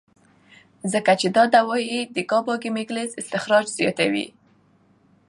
[0.91, 4.27] ځکه چې دا دوائي د ګابا کېميکلز اخراج زياتوي